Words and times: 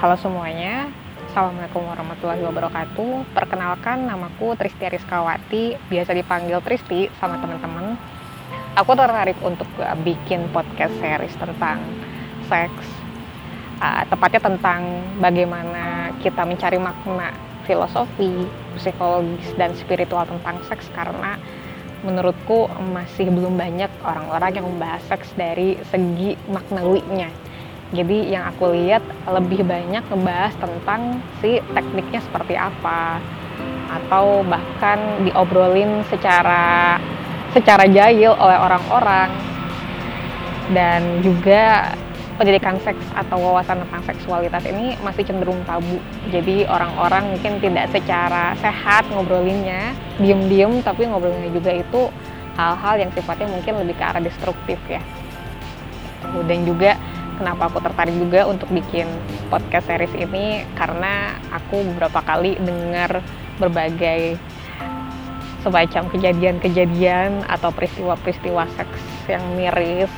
Halo 0.00 0.16
semuanya, 0.16 0.88
Assalamualaikum 1.28 1.84
warahmatullahi 1.84 2.40
wabarakatuh. 2.40 3.36
Perkenalkan, 3.36 4.08
namaku 4.08 4.56
Tristi 4.56 4.88
Ariskawati, 4.88 5.76
biasa 5.92 6.16
dipanggil 6.16 6.56
Tristi 6.64 7.12
sama 7.20 7.36
teman-teman. 7.36 8.00
Aku 8.80 8.96
tertarik 8.96 9.36
untuk 9.44 9.68
uh, 9.76 9.92
bikin 10.00 10.48
podcast 10.56 10.96
series 11.04 11.36
tentang 11.36 11.84
seks, 12.48 12.88
uh, 13.84 14.08
tepatnya 14.08 14.40
tentang 14.40 15.04
bagaimana 15.20 16.16
kita 16.24 16.48
mencari 16.48 16.80
makna 16.80 17.36
filosofi, 17.68 18.48
psikologis, 18.80 19.52
dan 19.60 19.76
spiritual 19.76 20.24
tentang 20.24 20.64
seks. 20.64 20.88
Karena 20.96 21.36
menurutku 22.08 22.72
masih 22.88 23.28
belum 23.28 23.52
banyak 23.52 23.92
orang-orang 24.00 24.64
yang 24.64 24.64
membahas 24.64 25.04
seks 25.12 25.28
dari 25.36 25.76
segi 25.92 26.40
maknawinya 26.48 27.49
jadi 27.90 28.38
yang 28.38 28.44
aku 28.54 28.70
lihat 28.70 29.02
lebih 29.26 29.66
banyak 29.66 30.06
ngebahas 30.06 30.54
tentang 30.62 31.18
si 31.42 31.58
tekniknya 31.74 32.22
seperti 32.22 32.54
apa 32.54 33.18
atau 33.90 34.46
bahkan 34.46 35.26
diobrolin 35.26 36.06
secara 36.06 36.96
secara 37.50 37.90
jahil 37.90 38.30
oleh 38.38 38.58
orang-orang 38.62 39.30
dan 40.70 41.18
juga 41.26 41.90
pendidikan 42.38 42.78
seks 42.80 43.02
atau 43.12 43.36
wawasan 43.36 43.84
tentang 43.84 44.00
seksualitas 44.06 44.64
ini 44.64 44.96
masih 45.04 45.28
cenderung 45.28 45.60
tabu. 45.68 46.00
Jadi 46.32 46.64
orang-orang 46.64 47.36
mungkin 47.36 47.60
tidak 47.60 47.92
secara 47.92 48.56
sehat 48.64 49.04
ngobrolinnya, 49.12 49.92
diem-diem 50.16 50.80
tapi 50.80 51.04
ngobrolinnya 51.04 51.52
juga 51.52 51.74
itu 51.76 52.08
hal-hal 52.56 52.96
yang 52.96 53.10
sifatnya 53.12 53.44
mungkin 53.50 53.84
lebih 53.84 53.98
ke 53.98 54.04
arah 54.06 54.22
destruktif 54.24 54.80
ya. 54.88 55.02
Dan 56.46 56.64
juga 56.64 56.96
kenapa 57.40 57.72
aku 57.72 57.80
tertarik 57.80 58.12
juga 58.20 58.44
untuk 58.44 58.68
bikin 58.68 59.08
podcast 59.48 59.88
series 59.88 60.12
ini 60.12 60.68
karena 60.76 61.40
aku 61.48 61.80
beberapa 61.88 62.20
kali 62.20 62.60
dengar 62.60 63.24
berbagai 63.56 64.36
semacam 65.64 66.08
kejadian-kejadian 66.12 67.48
atau 67.48 67.72
peristiwa-peristiwa 67.72 68.68
seks 68.76 69.00
yang 69.28 69.44
miris 69.56 70.12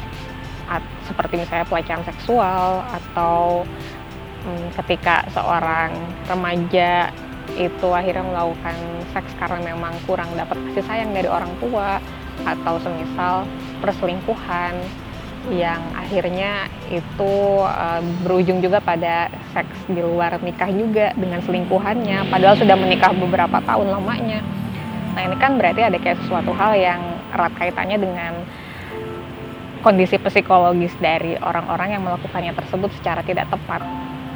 seperti 1.07 1.37
misalnya 1.37 1.67
pelecehan 1.69 2.03
seksual 2.07 2.81
atau 2.89 3.67
hmm, 4.47 4.67
ketika 4.83 5.27
seorang 5.35 5.93
remaja 6.31 7.13
itu 7.59 7.89
akhirnya 7.91 8.25
melakukan 8.25 8.77
seks 9.13 9.35
karena 9.37 9.75
memang 9.75 9.93
kurang 10.09 10.31
dapat 10.39 10.57
kasih 10.71 10.87
sayang 10.89 11.13
dari 11.13 11.29
orang 11.29 11.53
tua 11.61 12.01
atau 12.49 12.81
semisal 12.81 13.45
perselingkuhan 13.85 14.73
yang 15.51 15.83
akhirnya 15.99 16.71
itu 16.87 17.35
uh, 17.67 17.99
berujung 18.23 18.63
juga 18.63 18.79
pada 18.79 19.27
seks 19.51 19.75
di 19.91 19.99
luar 19.99 20.39
nikah 20.39 20.71
juga 20.71 21.11
dengan 21.19 21.43
selingkuhannya 21.43 22.31
padahal 22.31 22.55
sudah 22.55 22.79
menikah 22.79 23.11
beberapa 23.11 23.59
tahun 23.67 23.91
lamanya. 23.91 24.39
Nah 25.19 25.23
ini 25.27 25.37
kan 25.43 25.59
berarti 25.59 25.83
ada 25.83 25.99
kayak 25.99 26.23
sesuatu 26.23 26.55
hal 26.55 26.79
yang 26.79 27.01
erat 27.35 27.53
kaitannya 27.59 27.99
dengan 27.99 28.33
kondisi 29.83 30.15
psikologis 30.17 30.95
dari 31.03 31.35
orang-orang 31.43 31.99
yang 31.99 32.03
melakukannya 32.07 32.55
tersebut 32.55 32.95
secara 33.03 33.27
tidak 33.27 33.51
tepat 33.51 33.83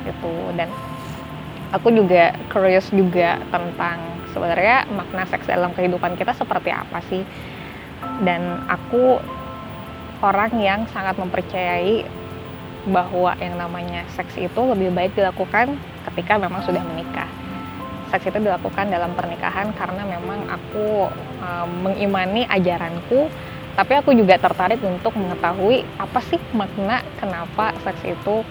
gitu. 0.04 0.34
Dan 0.58 0.66
aku 1.70 1.94
juga 1.94 2.34
curious 2.50 2.90
juga 2.90 3.38
tentang 3.54 4.02
sebenarnya 4.34 4.90
makna 4.90 5.22
seks 5.30 5.46
dalam 5.46 5.70
kehidupan 5.70 6.18
kita 6.18 6.34
seperti 6.34 6.74
apa 6.74 6.98
sih? 7.06 7.22
Dan 8.26 8.66
aku 8.66 9.22
orang 10.24 10.52
yang 10.60 10.80
sangat 10.92 11.16
mempercayai 11.20 12.06
bahwa 12.86 13.34
yang 13.42 13.58
namanya 13.58 14.06
seks 14.14 14.38
itu 14.38 14.60
lebih 14.62 14.94
baik 14.94 15.12
dilakukan 15.18 15.74
ketika 16.12 16.38
memang 16.38 16.62
sudah 16.62 16.80
menikah. 16.86 17.26
Seks 18.14 18.30
itu 18.30 18.38
dilakukan 18.38 18.86
dalam 18.86 19.10
pernikahan 19.18 19.74
karena 19.74 20.06
memang 20.06 20.46
aku 20.46 21.10
e, 21.42 21.48
mengimani 21.82 22.46
ajaranku, 22.46 23.26
tapi 23.74 23.92
aku 23.98 24.14
juga 24.14 24.38
tertarik 24.38 24.78
untuk 24.86 25.18
mengetahui 25.18 25.82
apa 25.98 26.22
sih 26.30 26.38
makna 26.54 27.02
kenapa 27.18 27.74
seks 27.82 28.06
itu 28.06 28.46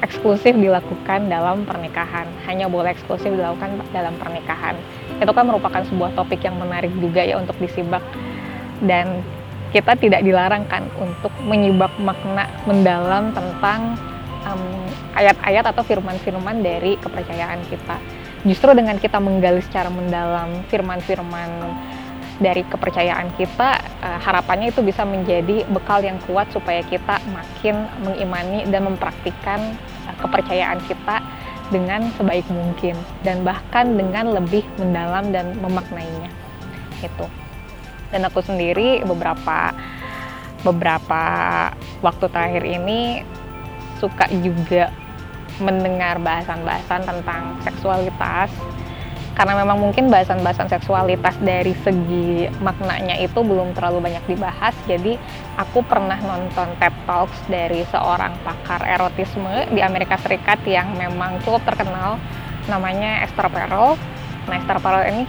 eksklusif 0.00 0.56
dilakukan 0.56 1.28
dalam 1.28 1.68
pernikahan. 1.68 2.24
Hanya 2.48 2.72
boleh 2.72 2.96
eksklusif 2.96 3.28
dilakukan 3.28 3.76
dalam 3.92 4.16
pernikahan. 4.16 4.72
Itu 5.20 5.36
kan 5.36 5.44
merupakan 5.44 5.84
sebuah 5.84 6.16
topik 6.16 6.40
yang 6.40 6.56
menarik 6.56 6.88
juga 6.96 7.20
ya 7.20 7.36
untuk 7.36 7.60
disimak 7.60 8.00
dan 8.80 9.20
kita 9.70 9.94
tidak 9.98 10.20
dilarangkan 10.26 10.90
untuk 10.98 11.30
menyibak 11.46 11.94
makna 12.02 12.50
mendalam 12.66 13.30
tentang 13.30 13.94
ayat-ayat 15.14 15.64
um, 15.68 15.70
atau 15.70 15.82
firman-firman 15.86 16.64
dari 16.64 16.98
kepercayaan 16.98 17.60
kita. 17.70 17.96
Justru 18.42 18.72
dengan 18.72 18.96
kita 18.96 19.20
menggali 19.20 19.60
secara 19.60 19.92
mendalam 19.92 20.64
firman-firman 20.72 21.76
dari 22.40 22.64
kepercayaan 22.64 23.36
kita, 23.36 23.84
uh, 24.00 24.18
harapannya 24.18 24.72
itu 24.72 24.80
bisa 24.80 25.04
menjadi 25.04 25.68
bekal 25.68 26.00
yang 26.00 26.16
kuat 26.24 26.48
supaya 26.50 26.80
kita 26.88 27.20
makin 27.30 27.84
mengimani 28.00 28.64
dan 28.72 28.88
mempraktikkan 28.88 29.76
uh, 30.08 30.16
kepercayaan 30.24 30.80
kita 30.88 31.20
dengan 31.70 32.10
sebaik 32.18 32.48
mungkin 32.50 32.98
dan 33.22 33.46
bahkan 33.46 33.94
dengan 33.94 34.34
lebih 34.34 34.66
mendalam 34.80 35.30
dan 35.30 35.54
memaknainya. 35.62 36.32
Itu 37.04 37.28
dan 38.10 38.26
aku 38.26 38.42
sendiri 38.42 39.02
beberapa 39.06 39.74
beberapa 40.60 41.24
waktu 42.04 42.26
terakhir 42.28 42.64
ini 42.66 43.24
suka 43.96 44.28
juga 44.44 44.92
mendengar 45.60 46.16
bahasan-bahasan 46.20 47.04
tentang 47.04 47.42
seksualitas. 47.64 48.48
Karena 49.30 49.56
memang 49.56 49.80
mungkin 49.80 50.12
bahasan-bahasan 50.12 50.68
seksualitas 50.68 51.32
dari 51.40 51.72
segi 51.80 52.50
maknanya 52.60 53.16
itu 53.16 53.40
belum 53.40 53.72
terlalu 53.72 54.10
banyak 54.10 54.36
dibahas 54.36 54.76
jadi 54.84 55.16
aku 55.56 55.80
pernah 55.86 56.18
nonton 56.20 56.76
TED 56.76 56.92
Talks 57.08 57.38
dari 57.48 57.80
seorang 57.88 58.36
pakar 58.44 58.84
erotisme 58.84 59.64
di 59.72 59.80
Amerika 59.80 60.20
Serikat 60.20 60.60
yang 60.68 60.92
memang 60.92 61.40
cukup 61.40 61.62
terkenal 61.64 62.20
namanya 62.68 63.24
Esther 63.24 63.48
Perel. 63.48 63.96
Nah 64.44 64.56
Esther 64.60 64.78
Perel 64.82 65.08
ini 65.08 65.24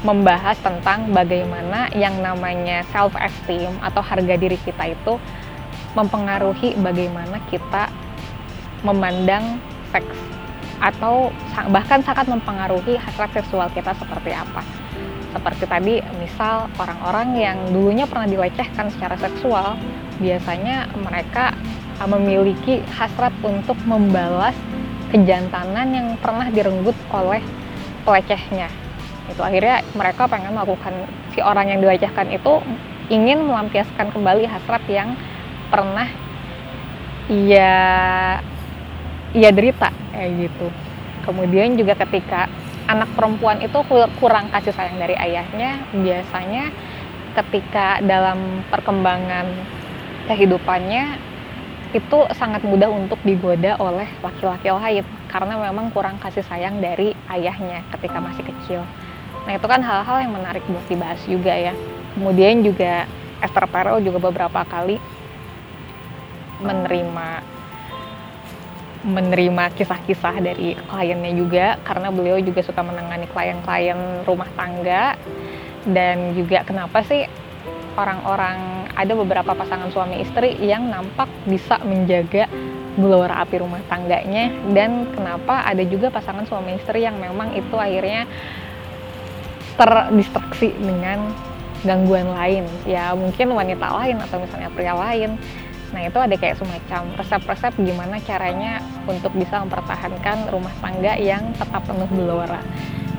membahas 0.00 0.56
tentang 0.64 1.12
bagaimana 1.12 1.92
yang 1.92 2.16
namanya 2.24 2.80
self 2.88 3.12
esteem 3.20 3.76
atau 3.84 4.00
harga 4.00 4.34
diri 4.40 4.56
kita 4.64 4.96
itu 4.96 5.20
mempengaruhi 5.92 6.78
bagaimana 6.80 7.36
kita 7.52 7.92
memandang 8.80 9.60
seks 9.92 10.16
atau 10.80 11.28
bahkan 11.68 12.00
sangat 12.00 12.24
mempengaruhi 12.32 12.96
hasrat 12.96 13.28
seksual 13.36 13.68
kita 13.76 13.92
seperti 14.00 14.32
apa. 14.32 14.64
Seperti 15.30 15.64
tadi, 15.68 15.94
misal 16.18 16.66
orang-orang 16.80 17.28
yang 17.36 17.58
dulunya 17.70 18.08
pernah 18.08 18.26
dilecehkan 18.26 18.88
secara 18.90 19.14
seksual, 19.20 19.76
biasanya 20.18 20.90
mereka 20.96 21.52
memiliki 22.08 22.80
hasrat 22.96 23.30
untuk 23.44 23.76
membalas 23.84 24.56
kejantanan 25.12 25.92
yang 25.92 26.08
pernah 26.18 26.48
direnggut 26.48 26.96
oleh 27.12 27.44
pelecehnya 28.08 28.72
itu 29.30 29.40
akhirnya 29.40 29.86
mereka 29.94 30.26
pengen 30.26 30.52
melakukan 30.52 30.94
si 31.32 31.40
orang 31.40 31.70
yang 31.70 31.80
dilecehkan 31.80 32.28
itu 32.34 32.58
ingin 33.10 33.46
melampiaskan 33.46 34.10
kembali 34.10 34.46
hasrat 34.46 34.82
yang 34.90 35.14
pernah 35.70 36.10
ia 37.30 37.72
ia 39.30 39.50
derita 39.54 39.94
kayak 40.10 40.30
gitu 40.50 40.66
kemudian 41.22 41.78
juga 41.78 41.94
ketika 41.94 42.50
anak 42.90 43.06
perempuan 43.14 43.62
itu 43.62 43.78
kurang 44.18 44.50
kasih 44.50 44.74
sayang 44.74 44.98
dari 44.98 45.14
ayahnya 45.14 45.86
biasanya 45.94 46.74
ketika 47.38 48.02
dalam 48.02 48.66
perkembangan 48.66 49.46
kehidupannya 50.26 51.30
itu 51.90 52.18
sangat 52.38 52.62
mudah 52.62 52.86
untuk 52.86 53.18
digoda 53.26 53.74
oleh 53.82 54.06
laki-laki 54.22 54.70
lain 54.70 55.06
karena 55.26 55.58
memang 55.58 55.90
kurang 55.90 56.18
kasih 56.22 56.42
sayang 56.46 56.78
dari 56.78 57.14
ayahnya 57.30 57.82
ketika 57.94 58.18
masih 58.22 58.46
kecil. 58.46 58.82
Nah 59.50 59.58
itu 59.58 59.66
kan 59.66 59.82
hal-hal 59.82 60.22
yang 60.22 60.30
menarik 60.38 60.62
buat 60.70 60.86
dibahas 60.86 61.18
juga 61.26 61.50
ya. 61.50 61.74
Kemudian 62.14 62.62
juga 62.62 63.10
Esther 63.42 63.66
Perel 63.66 63.98
juga 63.98 64.30
beberapa 64.30 64.62
kali 64.62 64.94
menerima 66.62 67.42
menerima 69.10 69.64
kisah-kisah 69.74 70.38
dari 70.38 70.78
kliennya 70.78 71.34
juga 71.34 71.66
karena 71.82 72.14
beliau 72.14 72.38
juga 72.38 72.62
suka 72.62 72.78
menangani 72.78 73.26
klien-klien 73.26 74.22
rumah 74.22 74.46
tangga 74.54 75.18
dan 75.82 76.30
juga 76.38 76.62
kenapa 76.62 77.02
sih 77.02 77.26
orang-orang 77.98 78.86
ada 78.94 79.12
beberapa 79.18 79.50
pasangan 79.50 79.90
suami 79.90 80.22
istri 80.22 80.54
yang 80.62 80.86
nampak 80.86 81.26
bisa 81.50 81.82
menjaga 81.82 82.46
gelora 82.94 83.42
api 83.42 83.58
rumah 83.58 83.82
tangganya 83.90 84.54
dan 84.76 85.10
kenapa 85.10 85.66
ada 85.66 85.82
juga 85.82 86.14
pasangan 86.14 86.46
suami 86.46 86.78
istri 86.78 87.02
yang 87.02 87.18
memang 87.18 87.56
itu 87.58 87.74
akhirnya 87.74 88.30
terdistraksi 89.80 90.76
dengan 90.76 91.32
gangguan 91.80 92.28
lain. 92.28 92.68
Ya 92.84 93.16
mungkin 93.16 93.56
wanita 93.56 93.88
lain 93.96 94.20
atau 94.20 94.36
misalnya 94.44 94.68
pria 94.68 94.92
lain. 94.92 95.40
Nah 95.96 96.06
itu 96.06 96.18
ada 96.20 96.36
kayak 96.36 96.60
semacam 96.60 97.02
resep-resep 97.16 97.72
gimana 97.80 98.20
caranya 98.22 98.84
untuk 99.08 99.32
bisa 99.32 99.64
mempertahankan 99.64 100.52
rumah 100.52 100.70
tangga 100.84 101.16
yang 101.16 101.48
tetap 101.56 101.80
penuh 101.88 102.06
gelora 102.12 102.60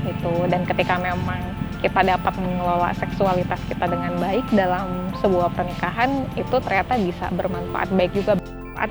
gitu. 0.05 0.45
Dan 0.45 0.61
ketika 0.69 1.01
memang 1.01 1.41
kita 1.81 2.05
dapat 2.05 2.37
mengelola 2.37 2.93
seksualitas 2.93 3.57
kita 3.65 3.89
dengan 3.89 4.13
baik 4.21 4.45
dalam 4.53 5.09
sebuah 5.17 5.49
pernikahan 5.57 6.29
itu 6.37 6.55
ternyata 6.61 6.93
bisa 7.01 7.25
bermanfaat 7.33 7.89
baik 7.97 8.13
juga 8.13 8.37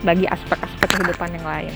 bagi 0.02 0.26
aspek-aspek 0.26 0.98
kehidupan 0.98 1.38
yang 1.38 1.46
lain 1.46 1.74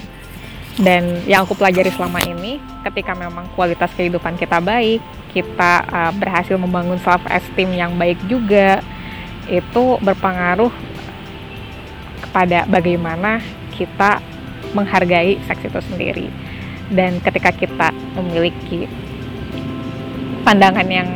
dan 0.81 1.23
yang 1.31 1.47
aku 1.47 1.55
pelajari 1.55 1.91
selama 1.94 2.19
ini 2.26 2.59
ketika 2.82 3.15
memang 3.15 3.47
kualitas 3.55 3.91
kehidupan 3.94 4.35
kita 4.35 4.59
baik 4.59 4.99
kita 5.31 5.87
uh, 5.87 6.12
berhasil 6.15 6.59
membangun 6.59 6.99
self 6.99 7.23
esteem 7.31 7.75
yang 7.75 7.94
baik 7.94 8.19
juga 8.26 8.82
itu 9.47 9.99
berpengaruh 10.03 10.73
kepada 12.26 12.67
bagaimana 12.67 13.38
kita 13.75 14.19
menghargai 14.75 15.38
seks 15.47 15.62
itu 15.71 15.81
sendiri 15.94 16.26
dan 16.91 17.23
ketika 17.23 17.55
kita 17.55 17.88
memiliki 18.19 18.91
pandangan 20.43 20.87
yang 20.91 21.09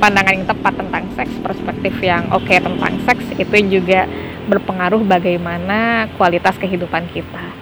pandangan 0.00 0.32
yang 0.32 0.48
tepat 0.48 0.74
tentang 0.80 1.04
seks, 1.14 1.32
perspektif 1.44 1.94
yang 2.00 2.24
oke 2.32 2.48
okay 2.48 2.58
tentang 2.58 2.96
seks 3.04 3.24
itu 3.36 3.56
juga 3.68 4.08
berpengaruh 4.48 5.04
bagaimana 5.04 6.08
kualitas 6.16 6.56
kehidupan 6.56 7.06
kita. 7.12 7.59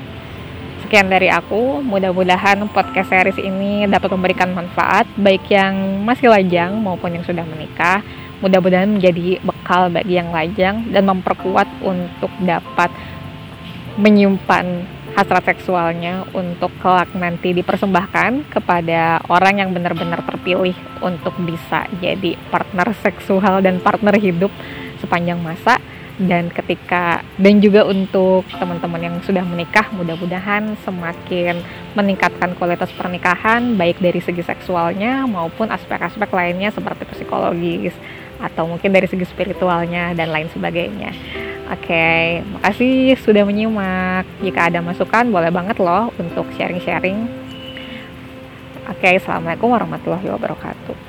Sekian 0.88 1.12
dari 1.12 1.29
aku, 1.29 1.85
mudah-mudahan 1.85 2.64
podcast 2.73 3.12
series 3.12 3.37
ini 3.44 3.85
dapat 3.85 4.08
memberikan 4.08 4.56
manfaat 4.56 5.05
baik 5.20 5.44
yang 5.52 6.00
masih 6.00 6.32
lajang 6.32 6.81
maupun 6.81 7.12
yang 7.12 7.20
sudah 7.29 7.44
menikah. 7.44 8.00
Mudah-mudahan 8.40 8.96
menjadi 8.96 9.37
bekal 9.44 9.93
bagi 9.93 10.17
yang 10.17 10.32
lajang 10.32 10.88
dan 10.88 11.05
memperkuat 11.05 11.69
untuk 11.85 12.32
dapat 12.40 12.88
menyimpan 14.00 14.88
hasrat 15.12 15.52
seksualnya 15.52 16.25
untuk 16.32 16.73
kelak 16.81 17.12
nanti 17.12 17.52
dipersembahkan 17.52 18.49
kepada 18.49 19.20
orang 19.29 19.61
yang 19.61 19.76
benar-benar 19.76 20.25
terpilih 20.25 20.73
untuk 21.05 21.37
bisa 21.44 21.84
jadi 22.00 22.32
partner 22.49 22.96
seksual 23.05 23.61
dan 23.61 23.76
partner 23.84 24.17
hidup 24.17 24.49
sepanjang 25.05 25.37
masa 25.37 25.76
dan 26.19 26.50
ketika 26.50 27.23
dan 27.38 27.62
juga 27.62 27.87
untuk 27.87 28.43
teman-teman 28.50 28.99
yang 28.99 29.17
sudah 29.23 29.47
menikah 29.47 29.87
mudah-mudahan 29.94 30.75
semakin 30.82 31.62
meningkatkan 31.94 32.59
kualitas 32.59 32.91
pernikahan 32.91 33.79
baik 33.79 34.03
dari 34.03 34.19
segi 34.19 34.43
seksualnya 34.43 35.31
maupun 35.31 35.70
aspek-aspek 35.70 36.26
lainnya 36.35 36.75
seperti 36.75 37.06
psikologis 37.15 37.94
atau 38.43 38.67
mungkin 38.67 38.91
dari 38.91 39.06
segi 39.06 39.26
spiritualnya 39.26 40.15
dan 40.15 40.31
lain 40.31 40.47
sebagainya. 40.50 41.11
Oke, 41.69 41.91
okay, 41.93 42.41
makasih 42.49 43.19
sudah 43.20 43.44
menyimak. 43.44 44.25
Jika 44.41 44.73
ada 44.73 44.81
masukan, 44.81 45.29
boleh 45.29 45.53
banget 45.53 45.76
loh 45.82 46.09
untuk 46.17 46.49
sharing-sharing. 46.56 47.29
Oke, 48.88 49.05
okay, 49.05 49.20
assalamualaikum 49.20 49.69
warahmatullahi 49.69 50.32
wabarakatuh. 50.32 51.07